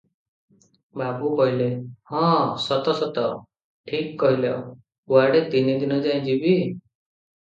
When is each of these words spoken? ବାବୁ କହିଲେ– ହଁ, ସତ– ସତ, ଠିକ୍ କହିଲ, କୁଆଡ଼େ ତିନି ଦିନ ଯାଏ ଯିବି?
ବାବୁ 0.99 1.27
କହିଲେ– 1.39 1.67
ହଁ, 2.13 2.29
ସତ– 2.63 2.95
ସତ, 3.01 3.25
ଠିକ୍ 3.91 4.09
କହିଲ, 4.23 4.53
କୁଆଡ଼େ 5.13 5.43
ତିନି 5.53 5.77
ଦିନ 5.83 6.03
ଯାଏ 6.07 6.25
ଯିବି? 6.29 6.57